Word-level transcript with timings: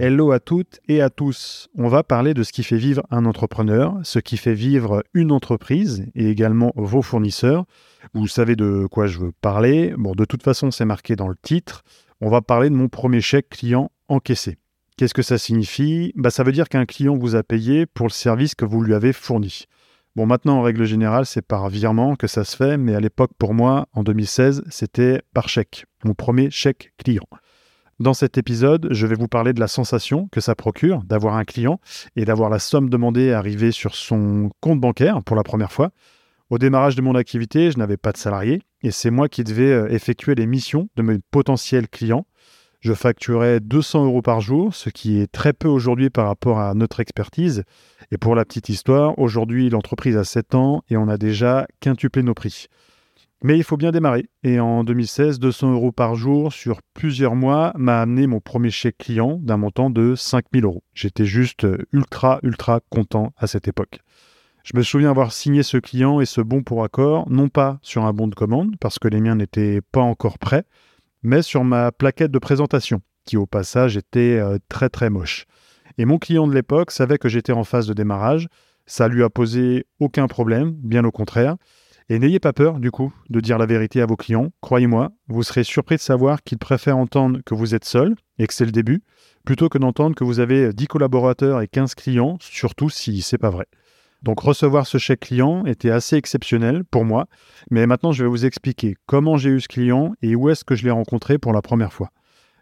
Hello 0.00 0.30
à 0.30 0.38
toutes 0.38 0.78
et 0.86 1.00
à 1.00 1.10
tous. 1.10 1.68
On 1.76 1.88
va 1.88 2.04
parler 2.04 2.32
de 2.32 2.44
ce 2.44 2.52
qui 2.52 2.62
fait 2.62 2.76
vivre 2.76 3.02
un 3.10 3.24
entrepreneur, 3.24 3.96
ce 4.04 4.20
qui 4.20 4.36
fait 4.36 4.54
vivre 4.54 5.02
une 5.12 5.32
entreprise 5.32 6.06
et 6.14 6.30
également 6.30 6.72
vos 6.76 7.02
fournisseurs. 7.02 7.64
Vous 8.14 8.28
savez 8.28 8.54
de 8.54 8.86
quoi 8.88 9.08
je 9.08 9.18
veux 9.18 9.32
parler. 9.40 9.94
Bon, 9.98 10.12
de 10.12 10.24
toute 10.24 10.44
façon, 10.44 10.70
c'est 10.70 10.84
marqué 10.84 11.16
dans 11.16 11.26
le 11.26 11.34
titre. 11.34 11.82
On 12.20 12.30
va 12.30 12.42
parler 12.42 12.70
de 12.70 12.76
mon 12.76 12.88
premier 12.88 13.20
chèque 13.20 13.48
client 13.48 13.90
encaissé. 14.06 14.58
Qu'est-ce 14.96 15.14
que 15.14 15.22
ça 15.22 15.36
signifie? 15.36 16.12
Bah, 16.14 16.30
Ça 16.30 16.44
veut 16.44 16.52
dire 16.52 16.68
qu'un 16.68 16.86
client 16.86 17.16
vous 17.16 17.34
a 17.34 17.42
payé 17.42 17.84
pour 17.84 18.06
le 18.06 18.12
service 18.12 18.54
que 18.54 18.64
vous 18.64 18.82
lui 18.82 18.94
avez 18.94 19.12
fourni. 19.12 19.64
Bon, 20.14 20.26
maintenant, 20.26 20.58
en 20.58 20.62
règle 20.62 20.84
générale, 20.84 21.26
c'est 21.26 21.42
par 21.42 21.68
virement 21.68 22.14
que 22.14 22.28
ça 22.28 22.44
se 22.44 22.56
fait, 22.56 22.76
mais 22.76 22.94
à 22.94 23.00
l'époque, 23.00 23.32
pour 23.36 23.52
moi, 23.52 23.88
en 23.92 24.04
2016, 24.04 24.62
c'était 24.70 25.22
par 25.34 25.48
chèque. 25.48 25.86
Mon 26.04 26.14
premier 26.14 26.50
chèque 26.50 26.92
client. 26.98 27.26
Dans 28.00 28.14
cet 28.14 28.38
épisode, 28.38 28.86
je 28.92 29.08
vais 29.08 29.16
vous 29.16 29.26
parler 29.26 29.52
de 29.52 29.58
la 29.58 29.66
sensation 29.66 30.28
que 30.30 30.40
ça 30.40 30.54
procure 30.54 31.02
d'avoir 31.02 31.34
un 31.34 31.44
client 31.44 31.80
et 32.14 32.24
d'avoir 32.24 32.48
la 32.48 32.60
somme 32.60 32.88
demandée 32.90 33.32
arriver 33.32 33.72
sur 33.72 33.96
son 33.96 34.50
compte 34.60 34.78
bancaire 34.80 35.20
pour 35.24 35.34
la 35.34 35.42
première 35.42 35.72
fois. 35.72 35.90
Au 36.48 36.58
démarrage 36.58 36.94
de 36.94 37.02
mon 37.02 37.16
activité, 37.16 37.72
je 37.72 37.78
n'avais 37.78 37.96
pas 37.96 38.12
de 38.12 38.16
salarié 38.16 38.62
et 38.84 38.92
c'est 38.92 39.10
moi 39.10 39.28
qui 39.28 39.42
devais 39.42 39.72
euh, 39.72 39.88
effectuer 39.88 40.36
les 40.36 40.46
missions 40.46 40.88
de 40.94 41.02
mes 41.02 41.18
potentiels 41.32 41.88
clients. 41.88 42.24
Je 42.78 42.92
facturais 42.92 43.58
200 43.58 44.04
euros 44.04 44.22
par 44.22 44.40
jour, 44.40 44.72
ce 44.72 44.90
qui 44.90 45.18
est 45.18 45.26
très 45.26 45.52
peu 45.52 45.66
aujourd'hui 45.66 46.08
par 46.08 46.28
rapport 46.28 46.60
à 46.60 46.74
notre 46.74 47.00
expertise. 47.00 47.64
Et 48.12 48.16
pour 48.16 48.36
la 48.36 48.44
petite 48.44 48.68
histoire, 48.68 49.18
aujourd'hui 49.18 49.70
l'entreprise 49.70 50.16
a 50.16 50.22
7 50.22 50.54
ans 50.54 50.84
et 50.88 50.96
on 50.96 51.08
a 51.08 51.16
déjà 51.18 51.66
quintuplé 51.80 52.22
nos 52.22 52.34
prix. 52.34 52.68
Mais 53.42 53.56
il 53.56 53.62
faut 53.62 53.76
bien 53.76 53.92
démarrer. 53.92 54.28
Et 54.42 54.58
en 54.58 54.82
2016, 54.82 55.38
200 55.38 55.72
euros 55.72 55.92
par 55.92 56.16
jour 56.16 56.52
sur 56.52 56.82
plusieurs 56.94 57.36
mois 57.36 57.72
m'a 57.76 58.00
amené 58.00 58.26
mon 58.26 58.40
premier 58.40 58.70
chèque 58.70 58.98
client 58.98 59.38
d'un 59.40 59.56
montant 59.56 59.90
de 59.90 60.14
5000 60.16 60.64
euros. 60.64 60.82
J'étais 60.92 61.24
juste 61.24 61.66
ultra, 61.92 62.40
ultra 62.42 62.80
content 62.90 63.32
à 63.36 63.46
cette 63.46 63.68
époque. 63.68 64.00
Je 64.64 64.76
me 64.76 64.82
souviens 64.82 65.10
avoir 65.10 65.32
signé 65.32 65.62
ce 65.62 65.78
client 65.78 66.20
et 66.20 66.26
ce 66.26 66.40
bon 66.40 66.62
pour 66.62 66.84
accord, 66.84 67.30
non 67.30 67.48
pas 67.48 67.78
sur 67.80 68.04
un 68.04 68.12
bon 68.12 68.26
de 68.26 68.34
commande, 68.34 68.74
parce 68.80 68.98
que 68.98 69.08
les 69.08 69.20
miens 69.20 69.36
n'étaient 69.36 69.80
pas 69.80 70.02
encore 70.02 70.38
prêts, 70.38 70.64
mais 71.22 71.42
sur 71.42 71.64
ma 71.64 71.92
plaquette 71.92 72.32
de 72.32 72.38
présentation, 72.38 73.00
qui 73.24 73.36
au 73.36 73.46
passage 73.46 73.96
était 73.96 74.38
euh, 74.38 74.58
très 74.68 74.88
très 74.88 75.10
moche. 75.10 75.46
Et 75.96 76.04
mon 76.04 76.18
client 76.18 76.46
de 76.46 76.54
l'époque 76.54 76.90
savait 76.90 77.18
que 77.18 77.28
j'étais 77.28 77.52
en 77.52 77.64
phase 77.64 77.86
de 77.86 77.94
démarrage, 77.94 78.48
ça 78.84 79.08
lui 79.08 79.22
a 79.22 79.30
posé 79.30 79.86
aucun 80.00 80.26
problème, 80.26 80.72
bien 80.72 81.04
au 81.04 81.10
contraire. 81.10 81.56
Et 82.10 82.18
n'ayez 82.18 82.40
pas 82.40 82.54
peur, 82.54 82.80
du 82.80 82.90
coup, 82.90 83.12
de 83.28 83.38
dire 83.40 83.58
la 83.58 83.66
vérité 83.66 84.00
à 84.00 84.06
vos 84.06 84.16
clients. 84.16 84.50
Croyez-moi, 84.62 85.10
vous 85.28 85.42
serez 85.42 85.62
surpris 85.62 85.96
de 85.96 86.00
savoir 86.00 86.42
qu'ils 86.42 86.56
préfèrent 86.56 86.96
entendre 86.96 87.40
que 87.44 87.54
vous 87.54 87.74
êtes 87.74 87.84
seul 87.84 88.14
et 88.38 88.46
que 88.46 88.54
c'est 88.54 88.64
le 88.64 88.72
début, 88.72 89.02
plutôt 89.44 89.68
que 89.68 89.76
d'entendre 89.76 90.14
que 90.16 90.24
vous 90.24 90.40
avez 90.40 90.72
10 90.72 90.86
collaborateurs 90.86 91.60
et 91.60 91.68
15 91.68 91.94
clients, 91.94 92.38
surtout 92.40 92.88
si 92.88 93.20
c'est 93.20 93.36
pas 93.36 93.50
vrai. 93.50 93.66
Donc 94.22 94.40
recevoir 94.40 94.86
ce 94.86 94.96
chèque 94.98 95.20
client 95.20 95.66
était 95.66 95.90
assez 95.90 96.16
exceptionnel 96.16 96.82
pour 96.84 97.04
moi, 97.04 97.26
mais 97.70 97.86
maintenant 97.86 98.12
je 98.12 98.24
vais 98.24 98.30
vous 98.30 98.46
expliquer 98.46 98.96
comment 99.06 99.36
j'ai 99.36 99.50
eu 99.50 99.60
ce 99.60 99.68
client 99.68 100.12
et 100.22 100.34
où 100.34 100.48
est-ce 100.48 100.64
que 100.64 100.74
je 100.74 100.84
l'ai 100.84 100.90
rencontré 100.90 101.38
pour 101.38 101.52
la 101.52 101.62
première 101.62 101.92
fois. 101.92 102.10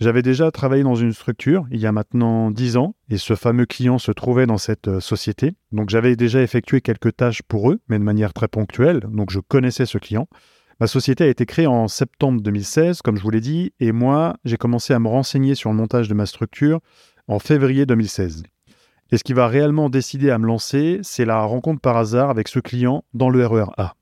J'avais 0.00 0.22
déjà 0.22 0.52
travaillé 0.52 0.84
dans 0.84 0.94
une 0.94 1.12
structure 1.12 1.66
il 1.72 1.80
y 1.80 1.86
a 1.86 1.90
maintenant 1.90 2.52
10 2.52 2.76
ans 2.76 2.94
et 3.10 3.18
ce 3.18 3.34
fameux 3.34 3.66
client 3.66 3.98
se 3.98 4.12
trouvait 4.12 4.46
dans 4.46 4.56
cette 4.56 4.86
euh, 4.86 5.00
société. 5.00 5.56
Donc 5.72 5.90
j'avais 5.90 6.14
déjà 6.14 6.40
effectué 6.40 6.80
quelques 6.80 7.16
tâches 7.16 7.42
pour 7.42 7.72
eux, 7.72 7.80
mais 7.88 7.98
de 7.98 8.04
manière 8.04 8.32
très 8.32 8.46
ponctuelle, 8.46 9.00
donc 9.10 9.30
je 9.30 9.40
connaissais 9.40 9.86
ce 9.86 9.98
client. 9.98 10.28
Ma 10.78 10.86
société 10.86 11.24
a 11.24 11.26
été 11.26 11.46
créée 11.46 11.66
en 11.66 11.88
septembre 11.88 12.40
2016, 12.40 13.02
comme 13.02 13.16
je 13.16 13.22
vous 13.22 13.30
l'ai 13.30 13.40
dit, 13.40 13.72
et 13.80 13.90
moi 13.90 14.36
j'ai 14.44 14.56
commencé 14.56 14.94
à 14.94 15.00
me 15.00 15.08
renseigner 15.08 15.56
sur 15.56 15.70
le 15.70 15.76
montage 15.76 16.08
de 16.08 16.14
ma 16.14 16.26
structure 16.26 16.78
en 17.26 17.40
février 17.40 17.84
2016. 17.84 18.44
Et 19.10 19.18
ce 19.18 19.24
qui 19.24 19.32
va 19.32 19.48
réellement 19.48 19.90
décider 19.90 20.30
à 20.30 20.38
me 20.38 20.46
lancer, 20.46 21.00
c'est 21.02 21.24
la 21.24 21.40
rencontre 21.40 21.80
par 21.80 21.96
hasard 21.96 22.30
avec 22.30 22.46
ce 22.46 22.60
client 22.60 23.02
dans 23.14 23.30
le 23.30 23.44
RER 23.44 23.72
A. 23.76 23.94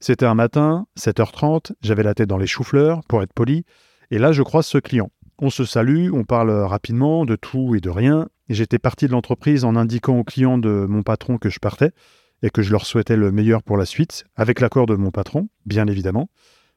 C'était 0.00 0.24
un 0.24 0.34
matin, 0.34 0.86
7h30, 0.98 1.72
j'avais 1.82 2.04
la 2.04 2.14
tête 2.14 2.28
dans 2.28 2.38
les 2.38 2.46
choux-fleurs, 2.46 3.02
pour 3.06 3.22
être 3.22 3.34
poli, 3.34 3.66
et 4.10 4.18
là 4.18 4.32
je 4.32 4.42
croise 4.42 4.66
ce 4.66 4.78
client. 4.78 5.10
On 5.38 5.50
se 5.50 5.66
salue, 5.66 6.10
on 6.12 6.24
parle 6.24 6.50
rapidement 6.50 7.26
de 7.26 7.36
tout 7.36 7.74
et 7.74 7.80
de 7.80 7.90
rien. 7.90 8.28
J'étais 8.48 8.78
parti 8.78 9.06
de 9.06 9.12
l'entreprise 9.12 9.64
en 9.64 9.76
indiquant 9.76 10.18
aux 10.18 10.24
clients 10.24 10.56
de 10.56 10.86
mon 10.88 11.02
patron 11.02 11.36
que 11.36 11.50
je 11.50 11.58
partais 11.58 11.90
et 12.42 12.48
que 12.48 12.62
je 12.62 12.70
leur 12.70 12.86
souhaitais 12.86 13.16
le 13.16 13.32
meilleur 13.32 13.62
pour 13.62 13.76
la 13.76 13.84
suite, 13.84 14.24
avec 14.34 14.60
l'accord 14.60 14.86
de 14.86 14.94
mon 14.94 15.10
patron, 15.10 15.48
bien 15.66 15.86
évidemment. 15.88 16.30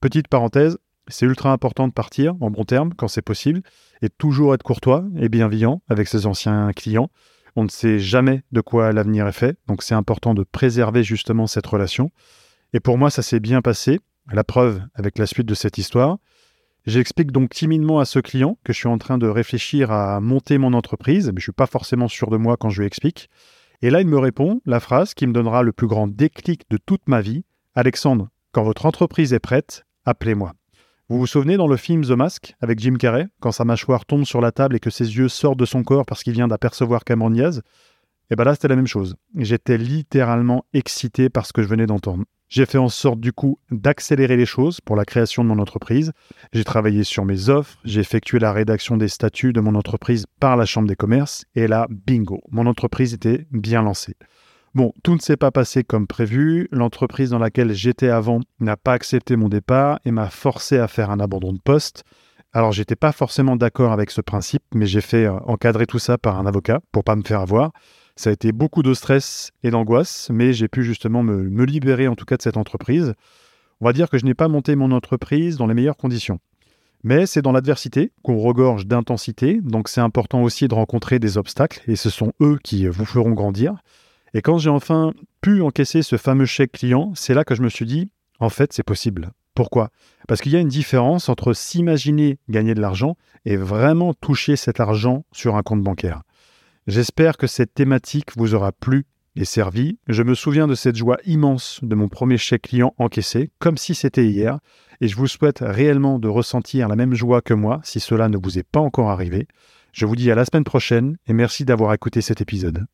Petite 0.00 0.28
parenthèse, 0.28 0.78
c'est 1.08 1.26
ultra 1.26 1.52
important 1.52 1.88
de 1.88 1.92
partir 1.92 2.34
en 2.40 2.50
bon 2.50 2.64
terme 2.64 2.94
quand 2.94 3.08
c'est 3.08 3.22
possible 3.22 3.62
et 4.02 4.08
toujours 4.08 4.54
être 4.54 4.62
courtois 4.62 5.04
et 5.16 5.28
bienveillant 5.28 5.82
avec 5.88 6.06
ses 6.06 6.26
anciens 6.26 6.70
clients. 6.72 7.10
On 7.56 7.64
ne 7.64 7.68
sait 7.68 7.98
jamais 7.98 8.42
de 8.52 8.60
quoi 8.60 8.92
l'avenir 8.92 9.26
est 9.26 9.32
fait, 9.32 9.58
donc 9.66 9.82
c'est 9.82 9.94
important 9.94 10.32
de 10.32 10.44
préserver 10.44 11.02
justement 11.02 11.46
cette 11.46 11.66
relation. 11.66 12.10
Et 12.72 12.80
pour 12.80 12.98
moi, 12.98 13.10
ça 13.10 13.22
s'est 13.22 13.40
bien 13.40 13.62
passé. 13.62 14.00
La 14.32 14.44
preuve 14.44 14.80
avec 14.94 15.18
la 15.18 15.26
suite 15.26 15.46
de 15.46 15.54
cette 15.54 15.76
histoire. 15.76 16.18
J'explique 16.86 17.32
donc 17.32 17.48
timidement 17.48 17.98
à 17.98 18.04
ce 18.04 18.18
client 18.18 18.58
que 18.62 18.74
je 18.74 18.78
suis 18.78 18.88
en 18.88 18.98
train 18.98 19.16
de 19.16 19.26
réfléchir 19.26 19.90
à 19.90 20.20
monter 20.20 20.58
mon 20.58 20.74
entreprise, 20.74 21.28
mais 21.28 21.40
je 21.40 21.44
ne 21.44 21.44
suis 21.44 21.52
pas 21.52 21.66
forcément 21.66 22.08
sûr 22.08 22.28
de 22.28 22.36
moi 22.36 22.58
quand 22.58 22.68
je 22.68 22.82
lui 22.82 22.86
explique. 22.86 23.30
Et 23.80 23.88
là, 23.88 24.02
il 24.02 24.06
me 24.06 24.18
répond 24.18 24.60
la 24.66 24.80
phrase 24.80 25.14
qui 25.14 25.26
me 25.26 25.32
donnera 25.32 25.62
le 25.62 25.72
plus 25.72 25.86
grand 25.86 26.08
déclic 26.08 26.68
de 26.68 26.76
toute 26.76 27.08
ma 27.08 27.22
vie. 27.22 27.44
Alexandre, 27.74 28.28
quand 28.52 28.64
votre 28.64 28.84
entreprise 28.84 29.32
est 29.32 29.40
prête, 29.40 29.84
appelez-moi. 30.04 30.52
Vous 31.08 31.18
vous 31.18 31.26
souvenez 31.26 31.56
dans 31.56 31.66
le 31.66 31.76
film 31.78 32.04
The 32.04 32.10
Mask 32.10 32.54
avec 32.60 32.78
Jim 32.78 32.96
Carrey, 32.96 33.28
quand 33.40 33.52
sa 33.52 33.64
mâchoire 33.64 34.04
tombe 34.04 34.24
sur 34.24 34.42
la 34.42 34.52
table 34.52 34.76
et 34.76 34.80
que 34.80 34.90
ses 34.90 35.16
yeux 35.16 35.28
sortent 35.28 35.58
de 35.58 35.66
son 35.66 35.84
corps 35.84 36.04
parce 36.04 36.22
qu'il 36.22 36.34
vient 36.34 36.48
d'apercevoir 36.48 37.04
Cameron 37.04 37.30
Diaz? 37.30 37.62
Et 38.30 38.36
bien 38.36 38.44
là, 38.44 38.54
c'était 38.54 38.68
la 38.68 38.76
même 38.76 38.86
chose. 38.86 39.16
J'étais 39.36 39.78
littéralement 39.78 40.66
excité 40.74 41.30
par 41.30 41.46
ce 41.46 41.52
que 41.52 41.62
je 41.62 41.68
venais 41.68 41.86
d'entendre. 41.86 42.24
J'ai 42.54 42.66
fait 42.66 42.78
en 42.78 42.88
sorte 42.88 43.18
du 43.18 43.32
coup 43.32 43.58
d'accélérer 43.72 44.36
les 44.36 44.46
choses 44.46 44.80
pour 44.80 44.94
la 44.94 45.04
création 45.04 45.42
de 45.42 45.48
mon 45.48 45.58
entreprise. 45.58 46.12
J'ai 46.52 46.62
travaillé 46.62 47.02
sur 47.02 47.24
mes 47.24 47.48
offres, 47.48 47.80
j'ai 47.84 48.00
effectué 48.00 48.38
la 48.38 48.52
rédaction 48.52 48.96
des 48.96 49.08
statuts 49.08 49.52
de 49.52 49.60
mon 49.60 49.74
entreprise 49.74 50.26
par 50.38 50.56
la 50.56 50.64
Chambre 50.64 50.86
des 50.86 50.94
commerces 50.94 51.46
et 51.56 51.66
là, 51.66 51.88
bingo, 51.90 52.44
mon 52.52 52.66
entreprise 52.66 53.12
était 53.12 53.48
bien 53.50 53.82
lancée. 53.82 54.14
Bon, 54.72 54.92
tout 55.02 55.16
ne 55.16 55.18
s'est 55.18 55.36
pas 55.36 55.50
passé 55.50 55.82
comme 55.82 56.06
prévu. 56.06 56.68
L'entreprise 56.70 57.30
dans 57.30 57.40
laquelle 57.40 57.72
j'étais 57.72 58.08
avant 58.08 58.38
n'a 58.60 58.76
pas 58.76 58.92
accepté 58.92 59.34
mon 59.34 59.48
départ 59.48 59.98
et 60.04 60.12
m'a 60.12 60.30
forcé 60.30 60.78
à 60.78 60.86
faire 60.86 61.10
un 61.10 61.18
abandon 61.18 61.52
de 61.52 61.58
poste. 61.58 62.04
Alors, 62.52 62.70
j'étais 62.70 62.94
pas 62.94 63.10
forcément 63.10 63.56
d'accord 63.56 63.90
avec 63.90 64.12
ce 64.12 64.20
principe, 64.20 64.62
mais 64.72 64.86
j'ai 64.86 65.00
fait 65.00 65.24
euh, 65.24 65.40
encadrer 65.46 65.86
tout 65.86 65.98
ça 65.98 66.18
par 66.18 66.38
un 66.38 66.46
avocat 66.46 66.78
pour 66.92 67.02
pas 67.02 67.16
me 67.16 67.24
faire 67.24 67.40
avoir. 67.40 67.72
Ça 68.16 68.30
a 68.30 68.32
été 68.32 68.52
beaucoup 68.52 68.82
de 68.82 68.94
stress 68.94 69.50
et 69.64 69.70
d'angoisse, 69.70 70.28
mais 70.32 70.52
j'ai 70.52 70.68
pu 70.68 70.84
justement 70.84 71.22
me, 71.22 71.64
libérer 71.64 72.06
en 72.06 72.14
tout 72.14 72.24
cas 72.24 72.36
de 72.36 72.42
cette 72.42 72.56
entreprise. 72.56 73.14
On 73.80 73.86
va 73.86 73.92
dire 73.92 74.08
que 74.08 74.18
je 74.18 74.24
n'ai 74.24 74.34
pas 74.34 74.46
monté 74.46 74.76
mon 74.76 74.92
entreprise 74.92 75.56
dans 75.56 75.66
les 75.66 75.74
meilleures 75.74 75.96
conditions. 75.96 76.38
Mais 77.02 77.26
c'est 77.26 77.42
dans 77.42 77.52
l'adversité 77.52 78.12
qu'on 78.22 78.38
regorge 78.38 78.86
d'intensité, 78.86 79.60
donc 79.62 79.88
c'est 79.88 80.00
important 80.00 80.42
aussi 80.42 80.68
de 80.68 80.74
rencontrer 80.74 81.18
des 81.18 81.36
obstacles, 81.36 81.82
et 81.86 81.96
ce 81.96 82.08
sont 82.08 82.32
eux 82.40 82.58
qui 82.62 82.86
vous 82.86 83.04
feront 83.04 83.32
grandir. 83.32 83.74
Et 84.32 84.42
quand 84.42 84.58
j'ai 84.58 84.70
enfin 84.70 85.12
pu 85.40 85.60
encaisser 85.60 86.02
ce 86.02 86.16
fameux 86.16 86.46
chèque 86.46 86.72
client, 86.72 87.12
c'est 87.14 87.34
là 87.34 87.44
que 87.44 87.54
je 87.54 87.62
me 87.62 87.68
suis 87.68 87.84
dit, 87.84 88.10
en 88.38 88.48
fait, 88.48 88.72
c'est 88.72 88.84
possible. 88.84 89.32
Pourquoi? 89.54 89.90
Parce 90.26 90.40
qu'il 90.40 90.52
y 90.52 90.56
a 90.56 90.60
une 90.60 90.68
différence 90.68 91.28
entre 91.28 91.52
s'imaginer 91.52 92.38
gagner 92.48 92.74
de 92.74 92.80
l'argent 92.80 93.16
et 93.44 93.56
vraiment 93.56 94.14
toucher 94.14 94.56
cet 94.56 94.80
argent 94.80 95.24
sur 95.32 95.56
un 95.56 95.62
compte 95.62 95.82
bancaire. 95.82 96.22
J'espère 96.86 97.38
que 97.38 97.46
cette 97.46 97.72
thématique 97.72 98.36
vous 98.36 98.54
aura 98.54 98.70
plu 98.70 99.06
et 99.36 99.46
servi. 99.46 99.98
Je 100.06 100.22
me 100.22 100.34
souviens 100.34 100.66
de 100.66 100.74
cette 100.74 100.96
joie 100.96 101.16
immense 101.24 101.80
de 101.82 101.94
mon 101.94 102.08
premier 102.08 102.36
chèque 102.36 102.62
client 102.62 102.94
encaissé, 102.98 103.50
comme 103.58 103.78
si 103.78 103.94
c'était 103.94 104.26
hier, 104.26 104.58
et 105.00 105.08
je 105.08 105.16
vous 105.16 105.26
souhaite 105.26 105.60
réellement 105.60 106.18
de 106.18 106.28
ressentir 106.28 106.88
la 106.88 106.96
même 106.96 107.14
joie 107.14 107.40
que 107.40 107.54
moi 107.54 107.80
si 107.84 108.00
cela 108.00 108.28
ne 108.28 108.36
vous 108.36 108.58
est 108.58 108.68
pas 108.70 108.80
encore 108.80 109.10
arrivé. 109.10 109.48
Je 109.92 110.04
vous 110.04 110.14
dis 110.14 110.30
à 110.30 110.34
la 110.34 110.44
semaine 110.44 110.64
prochaine 110.64 111.16
et 111.26 111.32
merci 111.32 111.64
d'avoir 111.64 111.94
écouté 111.94 112.20
cet 112.20 112.42
épisode. 112.42 112.84